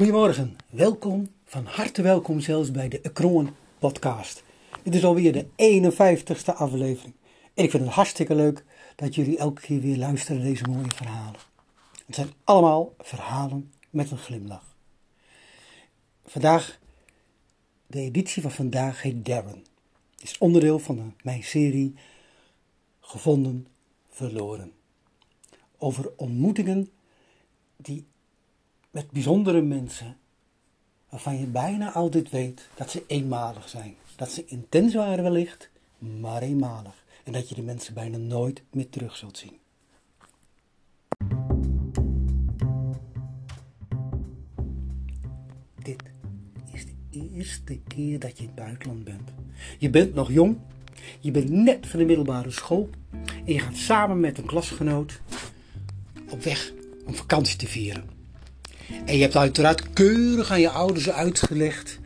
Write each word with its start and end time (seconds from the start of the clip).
Goedemorgen, 0.00 0.56
welkom, 0.70 1.28
van 1.44 1.64
harte 1.64 2.02
welkom 2.02 2.40
zelfs 2.40 2.70
bij 2.70 2.88
de 2.88 3.00
Ekron 3.00 3.50
podcast. 3.78 4.42
Dit 4.82 4.94
is 4.94 5.04
alweer 5.04 5.32
de 5.32 5.46
51ste 5.46 6.54
aflevering. 6.54 7.14
En 7.54 7.64
ik 7.64 7.70
vind 7.70 7.82
het 7.84 7.92
hartstikke 7.92 8.34
leuk 8.34 8.64
dat 8.96 9.14
jullie 9.14 9.38
elke 9.38 9.60
keer 9.60 9.80
weer 9.80 9.96
luisteren 9.96 10.40
naar 10.40 10.50
deze 10.50 10.68
mooie 10.68 10.90
verhalen. 10.94 11.40
Het 12.06 12.14
zijn 12.14 12.32
allemaal 12.44 12.94
verhalen 12.98 13.72
met 13.90 14.10
een 14.10 14.18
glimlach. 14.18 14.76
Vandaag, 16.24 16.78
de 17.86 18.00
editie 18.00 18.42
van 18.42 18.50
vandaag 18.50 19.02
heet 19.02 19.24
Darren. 19.24 19.64
Het 20.12 20.22
is 20.22 20.38
onderdeel 20.38 20.78
van 20.78 21.14
mijn 21.22 21.44
serie 21.44 21.94
Gevonden, 23.00 23.66
Verloren. 24.08 24.72
Over 25.78 26.12
ontmoetingen 26.16 26.90
die 27.76 28.06
met 28.90 29.10
bijzondere 29.10 29.60
mensen 29.60 30.16
waarvan 31.08 31.38
je 31.38 31.46
bijna 31.46 31.92
altijd 31.92 32.30
weet 32.30 32.68
dat 32.74 32.90
ze 32.90 33.04
eenmalig 33.06 33.68
zijn. 33.68 33.94
Dat 34.16 34.32
ze 34.32 34.44
intens 34.44 34.94
waren 34.94 35.22
wellicht, 35.24 35.70
maar 35.98 36.42
eenmalig. 36.42 37.04
En 37.24 37.32
dat 37.32 37.48
je 37.48 37.54
die 37.54 37.64
mensen 37.64 37.94
bijna 37.94 38.16
nooit 38.16 38.62
meer 38.70 38.88
terug 38.88 39.16
zult 39.16 39.38
zien. 39.38 39.58
Dit 45.82 46.02
is 46.72 46.84
de 46.84 47.30
eerste 47.34 47.78
keer 47.78 48.18
dat 48.18 48.36
je 48.36 48.42
in 48.42 48.46
het 48.48 48.64
buitenland 48.64 49.04
bent. 49.04 49.30
Je 49.78 49.90
bent 49.90 50.14
nog 50.14 50.32
jong, 50.32 50.58
je 51.20 51.30
bent 51.30 51.50
net 51.50 51.86
van 51.86 51.98
de 51.98 52.04
middelbare 52.04 52.50
school 52.50 52.90
en 53.44 53.52
je 53.52 53.58
gaat 53.58 53.76
samen 53.76 54.20
met 54.20 54.38
een 54.38 54.46
klasgenoot 54.46 55.20
op 56.30 56.42
weg 56.42 56.72
om 57.06 57.14
vakantie 57.14 57.56
te 57.56 57.66
vieren. 57.66 58.19
En 59.04 59.16
je 59.16 59.22
hebt 59.22 59.36
uiteraard 59.36 59.92
keurig 59.92 60.50
aan 60.50 60.60
je 60.60 60.70
ouders 60.70 61.10
uitgelegd 61.10 62.00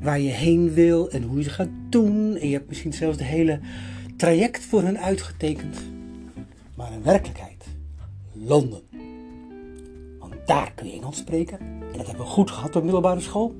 waar 0.00 0.20
je 0.20 0.30
heen 0.30 0.72
wil 0.72 1.10
en 1.10 1.22
hoe 1.22 1.38
je 1.38 1.44
het 1.44 1.52
gaat 1.52 1.68
doen. 1.88 2.36
En 2.36 2.48
je 2.48 2.54
hebt 2.54 2.68
misschien 2.68 2.92
zelfs 2.92 3.16
de 3.16 3.24
hele 3.24 3.60
traject 4.16 4.64
voor 4.64 4.82
hen 4.82 4.98
uitgetekend. 4.98 5.76
Maar 6.74 6.92
in 6.92 7.02
werkelijkheid, 7.02 7.64
Londen. 8.32 8.80
Want 10.18 10.34
daar 10.46 10.72
kun 10.74 10.86
je 10.86 10.92
Engels 10.92 11.16
spreken. 11.16 11.58
En 11.60 11.96
dat 11.96 12.06
hebben 12.06 12.24
we 12.24 12.30
goed 12.30 12.50
gehad 12.50 12.76
op 12.76 12.82
middelbare 12.82 13.20
school. 13.20 13.54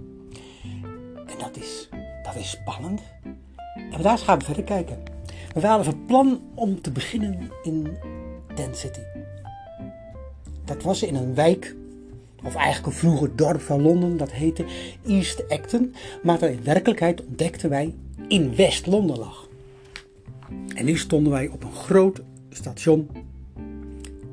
En 1.26 1.38
dat 1.38 1.56
is, 1.56 1.88
dat 2.22 2.36
is 2.36 2.50
spannend. 2.50 3.00
En 3.90 4.02
daar 4.02 4.18
gaan 4.18 4.38
we 4.38 4.44
verder 4.44 4.64
kijken. 4.64 5.02
We 5.54 5.66
hadden 5.66 5.84
van 5.84 6.04
plan 6.06 6.40
om 6.54 6.80
te 6.80 6.90
beginnen 6.90 7.50
in 7.62 7.96
Tent 8.54 8.76
City. 8.76 9.00
Dat 10.64 10.82
was 10.82 11.02
in 11.02 11.14
een 11.14 11.34
wijk 11.34 11.76
of 12.44 12.54
eigenlijk 12.54 12.86
een 12.86 13.00
vroeger 13.00 13.36
dorp 13.36 13.60
van 13.60 13.82
Londen, 13.82 14.16
dat 14.16 14.32
heette 14.32 14.64
East 15.06 15.48
Acton, 15.48 15.94
maar 16.22 16.38
dat 16.38 16.50
in 16.50 16.64
werkelijkheid 16.64 17.24
ontdekten 17.26 17.70
wij 17.70 17.94
in 18.28 18.54
West-Londen 18.56 19.18
lag. 19.18 19.48
En 20.74 20.84
nu 20.84 20.96
stonden 20.96 21.32
wij 21.32 21.48
op 21.48 21.64
een 21.64 21.72
groot 21.72 22.22
station 22.50 23.08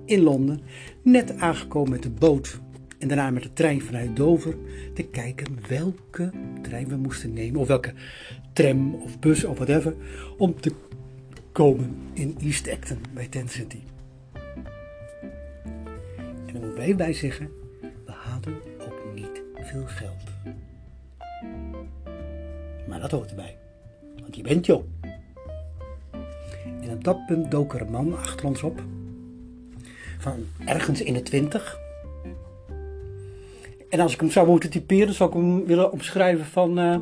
in 0.06 0.22
Londen, 0.22 0.62
net 1.02 1.38
aangekomen 1.38 1.92
met 1.92 2.04
de 2.04 2.10
boot 2.10 2.60
en 2.98 3.08
daarna 3.08 3.30
met 3.30 3.44
de 3.44 3.54
trein 3.54 3.82
vanuit 3.82 4.16
Dover, 4.16 4.56
te 4.94 5.04
kijken 5.04 5.58
welke 5.68 6.32
trein 6.62 6.88
we 6.88 6.96
moesten 6.96 7.34
nemen, 7.34 7.60
of 7.60 7.68
welke 7.68 7.94
tram 8.54 8.96
of 8.96 9.20
bus 9.20 9.44
of 9.44 9.56
whatever, 9.56 9.96
om 10.38 10.60
te 10.60 10.72
komen 11.52 11.96
in 12.14 12.36
East 12.42 12.70
Acton 12.70 12.98
bij 13.14 13.28
Tent 13.28 13.52
City. 13.52 13.80
En 16.46 16.54
dan 16.54 16.62
moet 16.66 16.76
wij 16.76 16.96
bij 16.96 17.14
zeggen, 17.14 17.50
ook 18.80 19.14
niet 19.16 19.42
veel 19.56 19.86
geld. 19.86 20.24
Maar 22.88 23.00
dat 23.00 23.12
hoort 23.12 23.30
erbij, 23.30 23.58
want 24.22 24.36
je 24.36 24.42
bent 24.42 24.66
jong. 24.66 24.84
En 26.82 26.92
op 26.92 27.04
dat 27.04 27.26
punt 27.26 27.52
dook 27.52 27.74
er 27.74 27.82
een 27.82 27.92
man 27.92 28.18
achter 28.18 28.46
ons 28.46 28.64
op, 28.64 28.84
van 30.18 30.46
ergens 30.66 31.02
in 31.02 31.14
de 31.14 31.22
twintig. 31.22 31.80
En 33.90 34.00
als 34.00 34.14
ik 34.14 34.20
hem 34.20 34.32
zou 34.32 34.48
moeten 34.48 34.70
typeren, 34.70 35.14
zou 35.14 35.30
ik 35.30 35.36
hem 35.36 35.66
willen 35.66 35.92
omschrijven 35.92 36.46
van, 36.46 36.80
uh, 36.80 36.98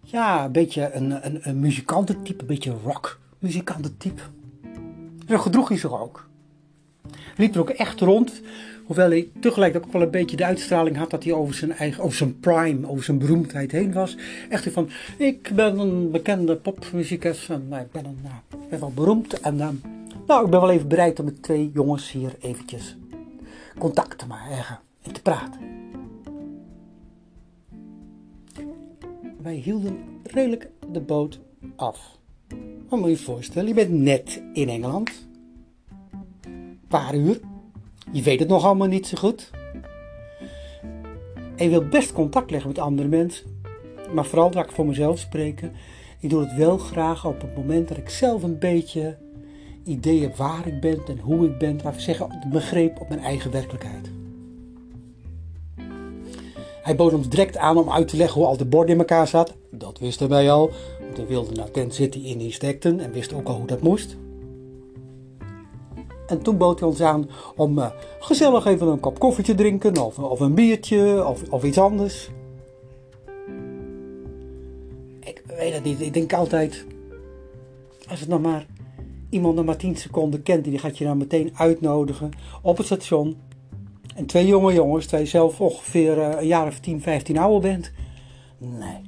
ja, 0.00 0.44
een 0.44 0.52
beetje 0.52 0.92
een, 0.92 1.26
een, 1.26 1.48
een 1.48 1.60
muzikantentype, 1.60 2.40
een 2.40 2.46
beetje 2.46 2.76
rock 2.84 3.20
muzikantentype. 3.38 4.22
Zo 5.28 5.38
gedroeg 5.38 5.68
hij 5.68 5.78
zich 5.78 6.00
ook. 6.00 6.28
Liep 7.36 7.54
er 7.54 7.60
ook 7.60 7.70
echt 7.70 8.00
rond 8.00 8.42
Hoewel 8.90 9.10
hij 9.10 9.28
tegelijk 9.40 9.76
ook 9.76 9.92
wel 9.92 10.02
een 10.02 10.10
beetje 10.10 10.36
de 10.36 10.44
uitstraling 10.44 10.96
had 10.96 11.10
dat 11.10 11.24
hij 11.24 11.32
over 11.32 11.54
zijn 11.54 11.72
eigen, 11.72 12.02
over 12.02 12.16
zijn 12.16 12.40
prime, 12.40 12.88
over 12.88 13.04
zijn 13.04 13.18
beroemdheid 13.18 13.72
heen 13.72 13.92
was. 13.92 14.16
Echt 14.48 14.72
van, 14.72 14.88
ik 15.16 15.50
ben 15.54 15.78
een 15.78 16.10
bekende 16.10 16.56
popmuzikus 16.56 17.48
en 17.48 17.68
nou, 17.68 17.82
ik 17.82 17.92
ben, 17.92 18.04
een, 18.04 18.18
nou, 18.22 18.64
ben 18.70 18.80
wel 18.80 18.92
beroemd. 18.92 19.40
En 19.40 19.54
uh, 19.54 19.68
nou, 20.26 20.44
ik 20.44 20.50
ben 20.50 20.60
wel 20.60 20.70
even 20.70 20.88
bereid 20.88 21.18
om 21.18 21.24
met 21.24 21.42
twee 21.42 21.70
jongens 21.74 22.12
hier 22.12 22.34
eventjes 22.40 22.96
contact 23.78 24.18
te 24.18 24.26
maken 24.26 24.78
en 25.02 25.12
te 25.12 25.22
praten. 25.22 25.60
Wij 29.42 29.54
hielden 29.54 29.98
redelijk 30.22 30.68
de 30.92 31.00
boot 31.00 31.40
af. 31.76 32.18
Wat 32.88 32.98
moet 32.98 33.08
je 33.08 33.16
je 33.16 33.22
voorstellen, 33.22 33.68
je 33.68 33.74
bent 33.74 33.90
net 33.90 34.42
in 34.52 34.68
Engeland. 34.68 35.28
Een 36.40 36.80
paar 36.88 37.14
uur. 37.14 37.49
Je 38.12 38.22
weet 38.22 38.38
het 38.38 38.48
nog 38.48 38.64
allemaal 38.64 38.88
niet 38.88 39.06
zo 39.06 39.16
goed. 39.18 39.50
En 41.56 41.64
je 41.64 41.68
wilt 41.68 41.90
best 41.90 42.12
contact 42.12 42.50
leggen 42.50 42.68
met 42.68 42.78
andere 42.78 43.08
mensen. 43.08 43.62
Maar 44.12 44.24
vooral 44.24 44.50
dat 44.50 44.64
ik 44.64 44.72
voor 44.72 44.86
mezelf 44.86 45.18
spreken. 45.18 45.72
Ik 46.20 46.30
doe 46.30 46.40
het 46.40 46.54
wel 46.54 46.78
graag 46.78 47.26
op 47.26 47.40
het 47.40 47.56
moment 47.56 47.88
dat 47.88 47.96
ik 47.96 48.08
zelf 48.08 48.42
een 48.42 48.58
beetje 48.58 49.16
idee 49.84 50.20
heb 50.20 50.36
waar 50.36 50.66
ik 50.66 50.80
ben 50.80 50.98
en 51.08 51.18
hoe 51.18 51.46
ik 51.46 51.58
ben. 51.58 51.74
Laten 51.74 51.92
we 51.92 52.00
zeggen, 52.00 52.46
begrip 52.50 53.00
op 53.00 53.08
mijn 53.08 53.20
eigen 53.20 53.50
werkelijkheid. 53.50 54.10
Hij 56.82 56.96
bood 56.96 57.12
ons 57.12 57.28
direct 57.28 57.56
aan 57.56 57.76
om 57.76 57.90
uit 57.90 58.08
te 58.08 58.16
leggen 58.16 58.40
hoe 58.40 58.50
al 58.50 58.56
de 58.56 58.64
borden 58.64 58.92
in 58.94 58.98
elkaar 58.98 59.28
zat. 59.28 59.54
Dat 59.70 59.98
wisten 59.98 60.28
wij 60.28 60.50
al, 60.50 60.70
want 61.00 61.16
we 61.16 61.26
wilden 61.26 61.54
naar 61.54 61.70
Tent 61.70 61.94
City 61.94 62.18
in 62.18 62.40
East 62.40 62.64
Acton 62.64 63.00
en 63.00 63.12
wisten 63.12 63.36
ook 63.36 63.46
al 63.46 63.56
hoe 63.56 63.66
dat 63.66 63.82
moest. 63.82 64.16
En 66.30 66.42
toen 66.42 66.56
bood 66.56 66.80
hij 66.80 66.88
ons 66.88 67.00
aan 67.00 67.28
om 67.56 67.78
uh, 67.78 67.90
gezellig 68.20 68.66
even 68.66 68.86
een 68.86 69.00
kop 69.00 69.18
koffie 69.18 69.44
te 69.44 69.54
drinken, 69.54 70.04
of, 70.04 70.18
of 70.18 70.40
een 70.40 70.54
biertje, 70.54 71.26
of, 71.26 71.42
of 71.50 71.64
iets 71.64 71.78
anders. 71.78 72.30
Ik 75.20 75.42
weet 75.46 75.72
het 75.72 75.84
niet. 75.84 76.00
Ik 76.00 76.12
denk 76.12 76.32
altijd, 76.32 76.84
als 78.08 78.20
het 78.20 78.28
nog 78.28 78.40
maar 78.40 78.66
iemand 79.30 79.54
nog 79.54 79.64
maar 79.64 79.76
10 79.76 79.96
seconden 79.96 80.42
kent, 80.42 80.64
die 80.64 80.78
gaat 80.78 80.98
je 80.98 81.04
dan 81.04 81.16
meteen 81.16 81.50
uitnodigen 81.54 82.30
op 82.62 82.76
het 82.76 82.86
station. 82.86 83.36
En 84.14 84.26
twee 84.26 84.46
jonge 84.46 84.72
jongens, 84.72 85.10
je 85.10 85.26
zelf 85.26 85.60
ongeveer 85.60 86.16
uh, 86.16 86.40
een 86.40 86.46
jaar 86.46 86.66
of 86.66 86.80
10, 86.80 87.00
15 87.00 87.38
ouder 87.38 87.60
bent. 87.60 87.92
Nee. 88.58 89.00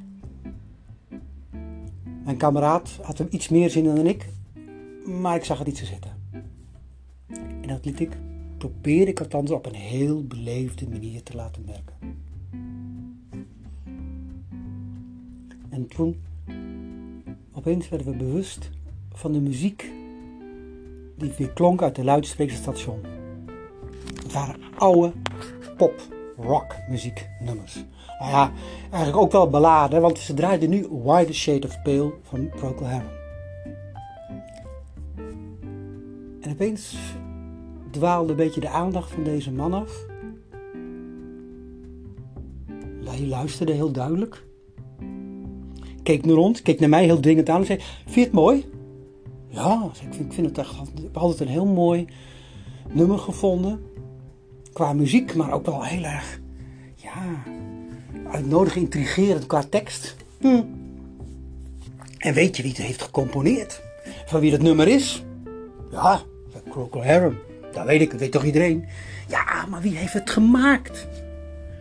Mijn 2.24 2.36
kameraad 2.36 2.98
had 3.02 3.18
hem 3.18 3.26
iets 3.30 3.48
meer 3.48 3.70
zin 3.70 3.84
in 3.84 3.94
dan 3.94 4.06
ik, 4.06 4.28
maar 5.04 5.36
ik 5.36 5.44
zag 5.44 5.58
het 5.58 5.66
niet 5.66 5.78
zo 5.78 5.84
zitten. 5.84 6.11
En 7.62 7.68
dat 7.68 7.84
liet 7.84 8.00
ik, 8.00 8.16
probeer 8.58 9.08
ik 9.08 9.20
althans 9.20 9.50
op 9.50 9.66
een 9.66 9.74
heel 9.74 10.24
beleefde 10.26 10.88
manier 10.88 11.22
te 11.22 11.36
laten 11.36 11.64
merken. 11.66 12.20
En 15.68 15.86
toen, 15.86 16.22
opeens 17.52 17.88
werden 17.88 18.06
we 18.06 18.16
bewust 18.16 18.70
van 19.12 19.32
de 19.32 19.40
muziek 19.40 19.90
die 21.16 21.32
weer 21.38 21.50
klonk 21.52 21.82
uit 21.82 21.94
de 21.94 22.04
luidsprekerstation. 22.04 23.00
Het 24.22 24.32
waren 24.32 24.60
oude 24.78 25.12
pop, 25.76 26.00
rock 26.36 26.74
muzieknummers. 26.88 27.84
Nou 28.18 28.30
ja, 28.30 28.52
eigenlijk 28.90 29.22
ook 29.22 29.32
wel 29.32 29.50
balladen, 29.50 30.00
want 30.00 30.18
ze 30.18 30.34
draaiden 30.34 30.70
nu 30.70 30.86
Why 30.90 31.24
the 31.24 31.32
Shade 31.32 31.66
of 31.66 31.82
Pale 31.82 32.12
van 32.22 32.48
Procol 32.48 32.86
Harum. 32.86 33.20
En 36.40 36.50
opeens 36.50 36.96
dwaalde 37.92 38.30
een 38.30 38.36
beetje 38.36 38.60
de 38.60 38.68
aandacht 38.68 39.10
van 39.10 39.22
deze 39.22 39.52
man 39.52 39.74
af. 39.74 40.06
Hij 43.04 43.26
luisterde 43.26 43.72
heel 43.72 43.92
duidelijk. 43.92 44.44
Keek 46.02 46.24
naar 46.24 46.34
rond, 46.34 46.62
keek 46.62 46.80
naar 46.80 46.88
mij 46.88 47.04
heel 47.04 47.20
dringend 47.20 47.48
aan 47.48 47.60
en 47.60 47.66
zei: 47.66 47.78
Vind 48.02 48.14
je 48.14 48.20
het 48.20 48.32
mooi? 48.32 48.64
Ja, 49.48 49.90
ik 50.10 50.32
vind, 50.32 50.46
het 50.46 50.58
echt. 50.58 50.72
Ik 50.72 51.02
heb 51.02 51.16
altijd 51.16 51.40
een 51.40 51.54
heel 51.54 51.66
mooi 51.66 52.06
nummer 52.92 53.18
gevonden. 53.18 53.80
Qua 54.72 54.92
muziek, 54.92 55.34
maar 55.34 55.52
ook 55.52 55.66
wel 55.66 55.84
heel 55.84 56.02
erg. 56.02 56.40
Ja, 56.94 57.42
uitnodigend, 58.30 58.82
intrigerend 58.82 59.46
qua 59.46 59.62
tekst. 59.68 60.16
Hm. 60.40 60.62
En 62.18 62.34
weet 62.34 62.56
je 62.56 62.62
wie 62.62 62.72
het 62.72 62.80
heeft 62.80 63.02
gecomponeerd? 63.02 63.82
Van 64.26 64.40
wie 64.40 64.50
dat 64.50 64.62
nummer 64.62 64.88
is? 64.88 65.24
Ja, 65.90 66.22
Procol 66.70 67.04
Harum. 67.04 67.38
Dat 67.72 67.86
weet 67.86 68.00
ik, 68.00 68.10
dat 68.10 68.20
weet 68.20 68.32
toch 68.32 68.44
iedereen? 68.44 68.84
Ja, 69.28 69.66
maar 69.66 69.80
wie 69.80 69.96
heeft 69.96 70.12
het 70.12 70.30
gemaakt? 70.30 71.08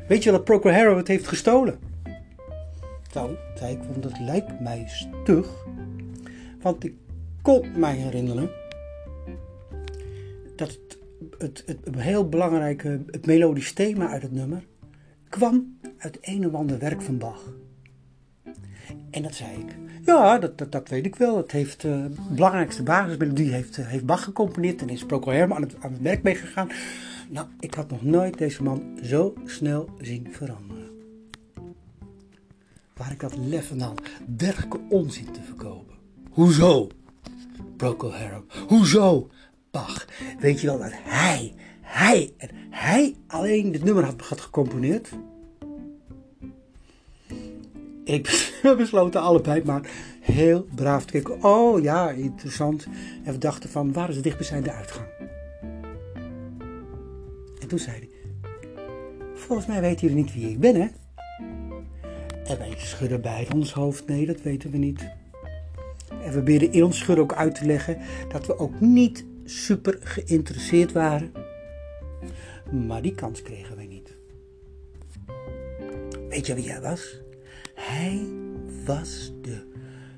Weet 0.08 0.24
je 0.24 0.32
dat 0.32 0.44
Procol 0.44 0.72
Harum 0.72 0.98
het 0.98 1.08
heeft 1.08 1.28
gestolen? 1.28 1.80
Nou, 3.14 3.36
zei 3.56 3.74
ik, 3.74 3.84
want 3.84 4.04
dat 4.04 4.20
lijkt 4.20 4.60
mij 4.60 4.84
stug. 4.88 5.48
Want 6.62 6.84
ik 6.84 6.94
kon 7.42 7.72
mij 7.76 7.96
herinneren 7.96 8.50
dat 10.56 10.70
het, 10.70 10.98
het, 11.38 11.64
het, 11.66 11.96
heel 11.96 12.30
belangrijke, 12.30 13.02
het 13.08 13.26
melodisch 13.26 13.74
thema 13.74 14.10
uit 14.10 14.22
het 14.22 14.32
nummer, 14.32 14.64
kwam 15.30 15.78
uit 15.98 16.18
een 16.22 16.48
of 16.48 16.54
ander 16.54 16.80
werk 16.80 17.02
van 17.02 17.18
Bach. 17.18 17.54
En 19.10 19.22
dat 19.22 19.36
zei 19.36 19.52
ik. 19.52 19.76
Ja, 20.06 20.40
dat, 20.40 20.58
dat, 20.58 20.72
dat 20.72 20.90
weet 20.90 21.06
ik 21.06 21.16
wel. 21.16 21.38
Het 21.38 21.52
heeft 21.52 21.84
uh, 21.84 22.06
belangrijkste 22.30 22.84
basismelodie 22.84 23.52
heeft, 23.52 23.78
uh, 23.78 23.88
heeft 23.88 24.06
Bach 24.06 24.24
gecomponeerd 24.24 24.82
en 24.82 24.90
is 24.90 25.06
Procol 25.06 25.34
Harum 25.34 25.54
aan 25.54 25.62
het, 25.62 25.76
aan 25.80 25.92
het 25.92 26.02
werk 26.02 26.24
meegegaan. 26.24 26.70
Nou, 27.30 27.48
ik 27.60 27.74
had 27.74 27.90
nog 27.90 28.04
nooit 28.04 28.38
deze 28.38 28.64
man 28.64 29.00
zo 29.04 29.34
snel 29.46 29.90
zien 30.00 30.28
veranderen. 30.32 30.90
Waar 32.94 33.12
ik 33.12 33.22
had 33.22 33.38
lef 33.38 33.68
vandaan 33.68 33.96
dergelijke 34.26 34.80
onzin 34.90 35.32
te 35.32 35.42
verkopen. 35.42 35.96
Hoezo? 36.30 36.88
Procol. 37.78 38.12
Hoezo? 38.68 39.30
Bach. 39.72 40.08
Weet 40.40 40.62
je 40.62 40.68
wel 40.68 40.78
dat 40.78 40.92
hij, 40.94 41.54
hij 41.82 42.34
en 42.38 42.50
hij 42.70 43.16
alleen 43.28 43.72
dit 43.72 43.84
nummer 43.84 44.06
had 44.06 44.42
gecomponeerd? 44.42 45.10
Ik 48.04 48.52
besloten 48.78 49.22
allebei 49.22 49.62
maar 49.66 49.90
heel 50.22 50.68
braaf 50.76 51.06
te 51.06 51.12
kijken. 51.12 51.44
Oh 51.44 51.82
ja, 51.82 52.10
interessant. 52.10 52.88
En 53.24 53.34
we 53.34 53.38
dachten 53.38 53.70
van, 53.70 53.94
waar 53.94 54.10
is 54.10 54.22
dichtbijzijnde 54.22 54.72
uitgang? 54.72 55.08
En 57.60 57.68
toen 57.68 57.80
zei 57.80 57.98
hij, 57.98 58.10
volgens 59.34 59.68
mij 59.68 59.82
weten 59.82 60.08
jullie 60.08 60.24
niet 60.24 60.34
wie 60.34 60.50
ik 60.50 60.60
ben, 60.60 60.76
hè? 60.76 60.88
En 62.46 62.58
wij 62.58 62.74
schudden 62.78 63.22
bij 63.22 63.48
ons 63.54 63.74
hoofd, 63.74 64.08
nee, 64.08 64.26
dat 64.26 64.42
weten 64.42 64.72
we 64.72 64.78
niet. 64.78 65.00
En 66.10 66.28
we 66.28 66.32
proberen 66.32 66.72
in 66.72 66.84
ons 66.84 66.98
schudden 66.98 67.24
ook 67.24 67.34
uit 67.34 67.56
te 67.56 67.66
leggen 67.66 67.98
dat 68.30 68.46
we 68.46 68.58
ook 68.58 68.80
niet 68.80 69.26
super 69.46 69.98
geïnteresseerd 70.00 70.92
waren. 70.92 71.32
Maar 72.88 73.02
die 73.02 73.16
kans 73.16 73.42
kregen 73.42 73.76
wij 73.76 73.86
niet. 73.86 74.16
Weet 76.30 76.46
je 76.46 76.54
wie 76.54 76.72
hij 76.72 76.82
was? 76.82 77.21
Hij 77.92 78.28
was 78.86 79.32
de 79.42 79.68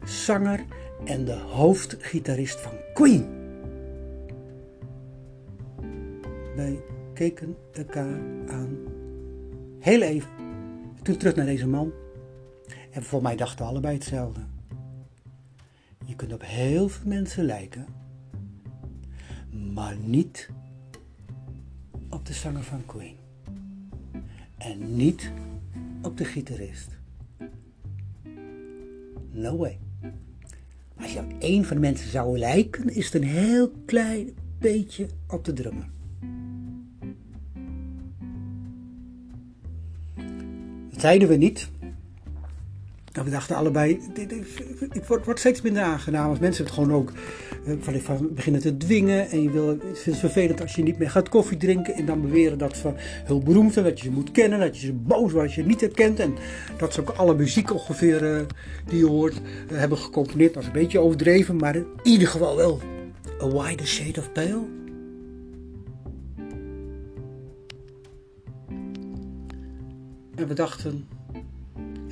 zanger 0.06 0.66
en 1.06 1.26
de 1.26 1.34
hoofdgitarist 1.34 2.60
van 2.60 2.72
Queen. 2.94 3.26
Wij 6.56 6.84
keken 7.14 7.56
elkaar 7.72 8.20
aan. 8.48 8.78
Heel 9.80 10.02
even. 10.02 10.30
Toen 11.02 11.18
terug 11.18 11.36
naar 11.36 11.46
deze 11.46 11.68
man. 11.68 11.92
En 12.92 13.04
voor 13.04 13.22
mij 13.22 13.36
dachten 13.36 13.66
we 13.66 13.72
allebei 13.72 13.94
hetzelfde. 13.94 14.42
Je 16.06 16.16
kunt 16.16 16.34
op 16.34 16.44
heel 16.46 16.90
veel 16.90 17.08
mensen 17.08 17.46
lijken, 17.46 17.86
maar 19.74 19.96
niet 19.98 20.50
op 22.10 22.26
de 22.26 22.34
zanger 22.34 22.64
van 22.64 22.86
Queen. 22.86 23.16
En 24.58 24.96
niet 24.96 25.32
op 26.02 26.18
de 26.18 26.26
gitarist. 26.26 27.02
Way. 29.34 29.80
Als 30.98 31.14
je 31.14 31.20
op 31.20 31.34
één 31.40 31.66
van 31.66 31.76
de 31.76 31.82
mensen 31.82 32.10
zou 32.10 32.38
lijken, 32.38 32.90
is 32.90 33.06
het 33.06 33.14
een 33.14 33.28
heel 33.28 33.72
klein 33.86 34.30
beetje 34.60 35.08
op 35.28 35.46
de 35.46 35.54
drummer. 35.54 35.90
Dat 40.90 41.02
zeiden 41.02 41.28
we 41.28 41.36
niet, 41.36 41.70
nou, 43.14 43.26
we 43.26 43.32
dachten 43.32 43.56
allebei, 43.56 44.00
het 44.90 45.08
wordt, 45.08 45.40
steeds 45.40 45.62
minder 45.62 45.84
aangenaam 45.84 46.30
als 46.30 46.40
mensen 46.40 46.64
het 46.64 46.74
gewoon 46.74 46.94
ook 46.94 47.12
eh, 47.66 47.74
van, 48.00 48.30
beginnen 48.34 48.62
te 48.62 48.78
dwingen. 48.78 49.30
En 49.30 49.42
je 49.42 49.52
wil, 49.52 49.68
het 49.68 50.04
is 50.06 50.20
vervelend 50.20 50.62
als 50.62 50.76
je 50.76 50.84
niet 50.84 50.98
meer 50.98 51.10
gaat 51.10 51.30
koffie 51.30 51.58
drinken 51.58 51.94
en 51.94 52.06
dan 52.06 52.22
beweren 52.22 52.58
dat 52.58 52.78
ze 52.78 52.94
heel 52.98 53.40
beroemd 53.40 53.74
zijn, 53.74 53.86
dat 53.86 54.00
je 54.00 54.06
ze 54.06 54.12
moet 54.12 54.32
kennen, 54.32 54.60
dat 54.60 54.80
je 54.80 54.86
ze 54.86 54.94
boos 54.94 55.32
wordt 55.32 55.48
als 55.48 55.56
je 55.56 55.66
niet 55.66 55.82
herkent. 55.82 56.20
En 56.20 56.36
dat 56.78 56.94
ze 56.94 57.02
ook 57.02 57.10
alle 57.10 57.36
muziek 57.36 57.74
ongeveer 57.74 58.24
uh, 58.24 58.42
die 58.86 59.00
je 59.00 59.06
hoort 59.06 59.42
uh, 59.72 59.78
hebben 59.80 59.98
gecomponeerd. 59.98 60.54
Dat 60.54 60.62
is 60.62 60.68
een 60.68 60.74
beetje 60.74 61.00
overdreven, 61.00 61.56
maar 61.56 61.76
in 61.76 61.86
ieder 62.04 62.28
geval 62.28 62.56
wel 62.56 62.82
A 63.42 63.48
Wider 63.48 63.88
Shade 63.88 64.20
of 64.20 64.32
Pale. 64.32 64.62
En 70.36 70.48
we 70.48 70.54
dachten, 70.54 71.08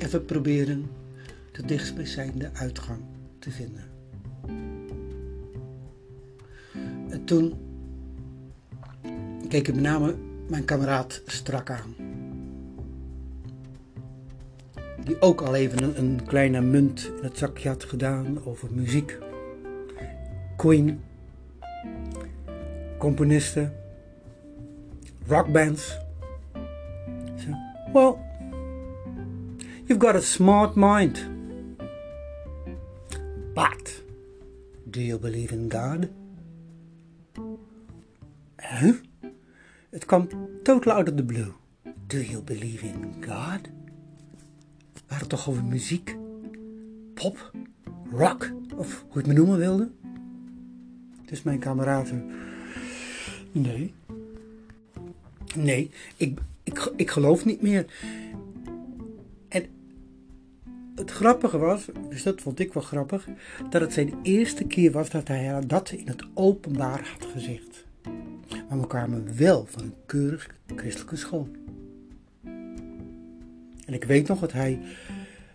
even 0.02 0.24
proberen 0.24 0.90
de 1.52 1.62
dichtstbijzijnde 1.66 2.50
uitgang 2.52 3.00
te 3.38 3.50
vinden. 3.50 3.84
En 7.08 7.24
toen 7.24 7.54
keek 9.48 9.68
ik 9.68 9.74
met 9.74 9.82
name 9.82 10.16
mijn 10.48 10.64
kameraad 10.64 11.22
strak 11.26 11.70
aan. 11.70 11.94
Die 15.04 15.20
ook 15.20 15.40
al 15.40 15.54
even 15.54 15.98
een, 15.98 16.24
kleine 16.24 16.60
munt 16.60 17.10
in 17.16 17.24
het 17.24 17.38
zakje 17.38 17.68
had 17.68 17.84
gedaan 17.84 18.44
over 18.44 18.68
muziek. 18.72 19.18
Queen, 20.56 21.00
componisten, 22.98 23.72
rockbands. 25.26 25.98
So, 27.36 27.50
well, 27.92 28.31
You've 29.92 30.00
got 30.00 30.16
a 30.16 30.22
smart 30.22 30.74
mind. 30.74 31.18
But 33.54 34.00
do 34.90 35.02
you 35.02 35.18
believe 35.18 35.52
in 35.52 35.68
God? 35.68 36.08
Huh? 38.56 38.94
Het 39.90 40.04
kwam 40.04 40.28
total 40.62 40.92
out 40.92 41.08
of 41.08 41.16
the 41.16 41.22
blue. 41.22 41.52
Do 42.06 42.22
you 42.22 42.42
believe 42.42 42.86
in 42.86 43.14
God? 43.20 43.60
Waren 45.08 45.28
toch 45.28 45.48
over 45.48 45.64
muziek? 45.64 46.16
Pop? 47.14 47.52
Rock? 48.10 48.50
Of 48.76 49.04
hoe 49.08 49.12
je 49.12 49.18
het 49.18 49.26
me 49.26 49.32
noemen 49.32 49.58
wilde? 49.58 49.90
Dus 51.24 51.42
mijn 51.42 51.58
kameraden. 51.58 52.30
Nee. 53.52 53.94
Nee, 55.56 55.90
ik, 56.16 56.38
ik, 56.62 56.92
ik 56.96 57.10
geloof 57.10 57.44
niet 57.44 57.62
meer 57.62 57.86
het 61.02 61.10
grappige 61.10 61.58
was, 61.58 61.86
dus 62.08 62.22
dat 62.22 62.40
vond 62.40 62.58
ik 62.58 62.72
wel 62.72 62.82
grappig, 62.82 63.28
dat 63.70 63.80
het 63.80 63.92
zijn 63.92 64.14
eerste 64.22 64.64
keer 64.64 64.92
was 64.92 65.10
dat 65.10 65.28
hij 65.28 65.60
dat 65.66 65.90
in 65.90 66.06
het 66.08 66.24
openbaar 66.34 67.08
had 67.18 67.28
gezegd. 67.32 67.84
Maar 68.68 68.80
we 68.80 68.86
kwamen 68.86 69.36
wel 69.36 69.66
van 69.68 69.82
een 69.82 69.94
keurig 70.06 70.50
christelijke 70.76 71.16
school. 71.16 71.48
En 73.86 73.94
ik 73.94 74.04
weet 74.04 74.28
nog 74.28 74.40
dat 74.40 74.52
hij 74.52 74.80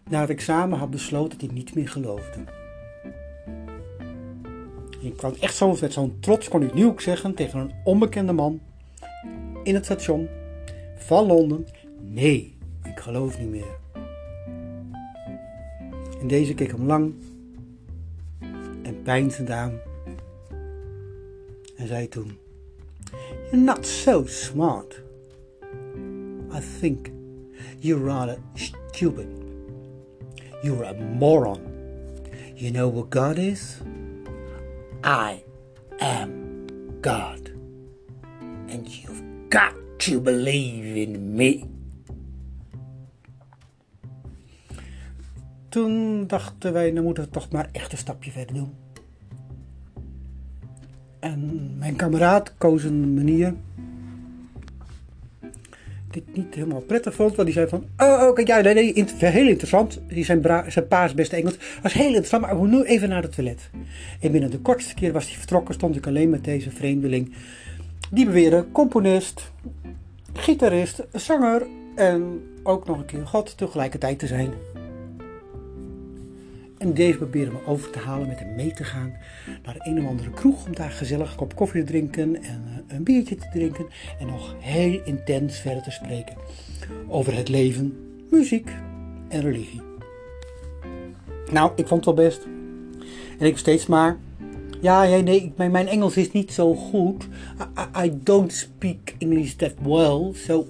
na 0.09 0.21
het 0.21 0.29
examen 0.29 0.77
had 0.77 0.89
besloten 0.89 1.39
dat 1.39 1.47
hij 1.47 1.57
niet 1.57 1.75
meer 1.75 1.89
geloofde. 1.89 2.39
Ik 5.01 5.17
kwam 5.17 5.33
echt 5.39 5.55
zo 5.55 5.77
met 5.81 5.93
zo'n 5.93 6.17
trots, 6.19 6.47
kon 6.47 6.63
ik 6.63 6.73
nu 6.73 6.85
ook 6.85 7.01
zeggen, 7.01 7.33
tegen 7.33 7.59
een 7.59 7.71
onbekende 7.83 8.33
man 8.33 8.59
in 9.63 9.75
het 9.75 9.85
station 9.85 10.27
van 10.95 11.25
Londen. 11.25 11.67
Nee, 12.01 12.57
ik 12.83 12.99
geloof 12.99 13.39
niet 13.39 13.49
meer. 13.49 13.85
En 16.19 16.27
deze 16.27 16.53
keek 16.53 16.71
hem 16.71 16.85
lang 16.85 17.13
en 18.81 19.01
pijnzend 19.03 19.49
aan 19.49 19.71
en 21.75 21.87
zei 21.87 22.07
toen: 22.07 22.37
You're 23.51 23.65
not 23.65 23.85
so 23.85 24.25
smart. 24.25 25.01
I 26.53 26.59
think 26.79 27.11
you're 27.79 28.03
rather 28.03 28.37
stupid. 28.53 29.27
You're 30.63 30.85
a 30.85 30.93
moron. 30.93 31.59
You 32.55 32.71
know 32.71 32.89
what 32.89 33.09
God 33.09 33.37
is? 33.37 33.77
I 35.03 35.43
am 35.99 36.65
God. 37.01 37.51
And 38.69 38.87
you've 38.87 39.21
got 39.49 39.73
to 39.99 40.19
believe 40.19 40.95
in 40.95 41.35
me. 41.35 41.76
Toen 45.69 46.27
dachten 46.27 46.73
wij, 46.73 46.93
dan 46.93 47.03
moeten 47.03 47.23
we 47.23 47.29
toch 47.29 47.51
maar 47.51 47.69
echt 47.71 47.91
een 47.91 47.97
stapje 47.97 48.31
verder 48.31 48.55
doen. 48.55 48.73
En 51.19 51.71
mijn 51.77 51.95
kameraad 51.95 52.53
koos 52.57 52.83
een 52.83 53.13
manier 53.13 53.53
die 56.09 56.23
ik 56.25 56.35
niet 56.35 56.55
helemaal 56.55 56.81
prettig 56.81 57.15
vond. 57.15 57.35
Want 57.35 57.47
die 57.47 57.57
zei 57.57 57.67
van, 57.67 57.85
oh, 57.97 58.27
oh 58.27 58.33
kijk, 58.33 58.47
ja, 58.47 58.59
nee, 58.61 58.73
nee, 58.73 59.05
heel 59.17 59.47
interessant. 59.47 59.99
Die 60.07 60.25
zijn, 60.25 60.41
zijn 60.67 60.87
paas 60.87 61.13
beste 61.13 61.35
Engels. 61.35 61.57
was 61.81 61.93
heel 61.93 62.05
interessant, 62.05 62.41
maar 62.41 62.55
moet 62.55 62.69
nu 62.69 62.83
even 62.83 63.09
naar 63.09 63.21
het 63.21 63.35
toilet. 63.35 63.69
En 64.19 64.31
binnen 64.31 64.51
de 64.51 64.59
kortste 64.59 64.93
keer 64.93 65.13
was 65.13 65.27
hij 65.27 65.37
vertrokken, 65.37 65.73
stond 65.73 65.95
ik 65.95 66.07
alleen 66.07 66.29
met 66.29 66.43
deze 66.43 66.71
vreemdeling. 66.71 67.35
Die 68.11 68.25
beweerde 68.25 68.65
componist, 68.71 69.51
gitarist, 70.33 71.03
zanger, 71.13 71.67
En 71.95 72.43
ook 72.63 72.87
nog 72.87 72.97
een 72.97 73.05
keer 73.05 73.27
God 73.27 73.57
tegelijkertijd 73.57 74.19
te 74.19 74.27
zijn. 74.27 74.53
En 76.77 76.93
Dave 76.93 77.17
probeerde 77.17 77.51
me 77.51 77.65
over 77.65 77.89
te 77.89 77.99
halen 77.99 78.27
met 78.27 78.39
hem 78.39 78.55
mee 78.55 78.73
te 78.73 78.83
gaan 78.83 79.13
naar 79.63 79.75
een 79.77 79.99
of 79.99 80.07
andere 80.07 80.29
kroeg 80.29 80.65
om 80.65 80.75
daar 80.75 80.91
gezellig 80.91 81.31
een 81.31 81.37
kop 81.37 81.55
koffie 81.55 81.83
te 81.83 81.87
drinken 81.87 82.35
en 82.43 82.63
eh, 82.87 82.95
een 82.95 83.03
biertje 83.03 83.35
te 83.35 83.47
drinken 83.53 83.85
en 84.19 84.27
nog 84.27 84.55
heel 84.59 85.01
intens 85.05 85.59
verder 85.59 85.83
te 85.83 85.91
spreken 85.91 86.35
over 87.07 87.35
het 87.35 87.49
leven, 87.49 87.97
muziek 88.29 88.69
en 89.27 89.41
religie. 89.41 89.81
Nou, 91.51 91.71
ik 91.75 91.87
vond 91.87 92.05
het 92.05 92.15
wel 92.15 92.25
best. 92.25 92.47
En 93.39 93.45
ik 93.45 93.57
steeds 93.57 93.85
maar. 93.85 94.17
Ja, 94.81 95.03
ja 95.03 95.21
nee, 95.21 95.53
mijn, 95.55 95.71
mijn 95.71 95.87
Engels 95.87 96.17
is 96.17 96.31
niet 96.31 96.53
zo 96.53 96.75
goed. 96.75 97.27
I, 97.77 98.05
I 98.05 98.19
don't 98.23 98.53
speak 98.53 99.15
English 99.17 99.53
that 99.53 99.73
well, 99.83 100.33
so. 100.33 100.67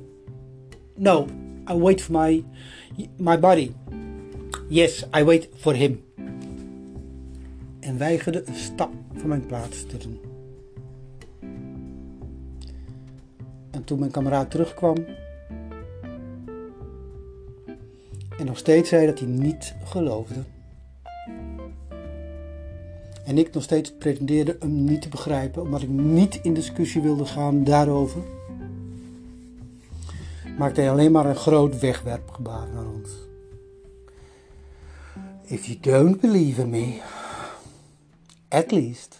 No, 0.95 1.27
I 1.71 1.73
wait 1.73 2.01
for 2.01 2.11
my, 2.11 2.43
my 3.17 3.39
body. 3.39 3.71
Yes, 4.69 5.05
I 5.17 5.23
wait 5.23 5.49
for 5.55 5.73
him. 5.75 6.03
En 7.79 7.97
weigerde 7.97 8.43
een 8.45 8.55
stap 8.55 8.91
van 9.13 9.27
mijn 9.27 9.45
plaats 9.45 9.85
te 9.85 9.97
doen. 9.97 10.19
En 13.71 13.83
toen 13.83 13.99
mijn 13.99 14.11
kameraad 14.11 14.51
terugkwam. 14.51 14.95
En 18.37 18.45
nog 18.45 18.57
steeds 18.57 18.89
zei 18.89 19.05
dat 19.05 19.19
hij 19.19 19.27
niet 19.27 19.75
geloofde. 19.83 20.43
En 23.25 23.37
ik 23.37 23.53
nog 23.53 23.63
steeds 23.63 23.93
pretendeerde 23.93 24.55
hem 24.59 24.83
niet 24.83 25.01
te 25.01 25.09
begrijpen, 25.09 25.61
omdat 25.61 25.81
ik 25.81 25.89
niet 25.89 26.39
in 26.41 26.53
discussie 26.53 27.01
wilde 27.01 27.25
gaan 27.25 27.63
daarover. 27.63 28.21
Maakte 30.57 30.81
hij 30.81 30.91
alleen 30.91 31.11
maar 31.11 31.25
een 31.25 31.35
groot 31.35 31.79
wegwerpgebaar 31.79 32.67
naar 32.73 32.85
ons. 32.85 33.26
If 35.49 35.69
you 35.69 35.77
don't 35.79 36.19
believe 36.19 36.59
in 36.59 36.69
me, 36.69 37.01
at 38.51 38.73
least 38.73 39.19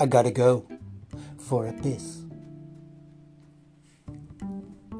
I 0.00 0.06
gotta 0.06 0.30
go 0.30 0.64
for 1.36 1.66
a 1.66 1.72
piss. 1.72 2.04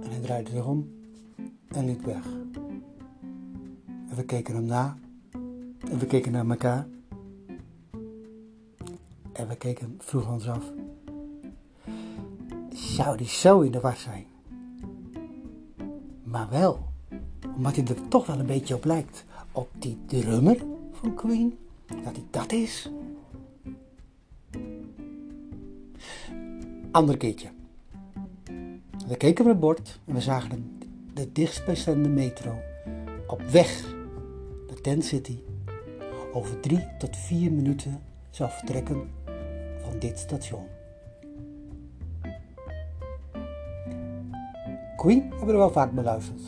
En 0.02 0.10
hij 0.10 0.20
draaide 0.20 0.50
zich 0.50 0.64
om 0.64 0.90
en 1.68 1.84
liep 1.84 2.04
weg. 2.04 2.24
En 4.08 4.16
we 4.16 4.24
keken 4.24 4.54
hem 4.54 4.64
na 4.64 4.98
en 5.90 5.98
we 5.98 6.06
keken 6.06 6.32
naar 6.32 6.48
elkaar. 6.48 6.86
En 9.32 9.48
we 9.48 9.56
keken 9.56 9.94
vroeg 9.98 10.32
ons 10.32 10.48
af. 10.48 10.72
Zou 12.70 13.16
die 13.16 13.28
zo 13.28 13.60
in 13.60 13.72
de 13.72 13.80
war 13.80 13.96
zijn? 13.96 14.26
Maar 16.22 16.48
wel, 16.50 16.88
omdat 17.56 17.76
hij 17.76 17.84
er 17.84 18.08
toch 18.08 18.26
wel 18.26 18.38
een 18.38 18.46
beetje 18.46 18.74
op 18.74 18.84
lijkt. 18.84 19.26
Op 19.58 19.70
die 19.78 19.98
drummer 20.06 20.56
van 20.92 21.14
Queen. 21.14 21.58
Dat 21.86 22.16
hij 22.16 22.24
dat 22.30 22.52
is. 22.52 22.90
Ander 26.90 27.16
keertje. 27.16 27.48
We 29.08 29.16
keken 29.16 29.44
op 29.44 29.50
het 29.50 29.60
bord 29.60 30.00
en 30.04 30.14
we 30.14 30.20
zagen 30.20 30.50
de, 30.50 30.86
de 31.14 31.32
dichtstbijzijnde 31.32 32.08
metro 32.08 32.58
op 33.26 33.42
weg 33.42 33.94
naar 34.66 34.80
Tent 34.80 35.04
City. 35.04 35.38
Over 36.32 36.60
drie 36.60 36.86
tot 36.98 37.16
vier 37.16 37.52
minuten 37.52 38.02
zou 38.30 38.50
vertrekken 38.50 39.10
van 39.82 39.98
dit 39.98 40.18
station. 40.18 40.66
Queen 44.96 45.28
hebben 45.28 45.46
we 45.46 45.52
wel 45.52 45.72
vaak 45.72 45.92
beluisterd. 45.92 46.40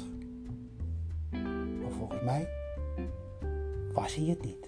Maar 1.81 1.91
volgens 1.99 2.23
mij 2.23 2.59
was 4.01 4.15
hij 4.15 4.25
het 4.25 4.45
niet. 4.45 4.60